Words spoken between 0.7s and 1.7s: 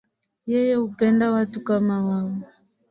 hupenda watu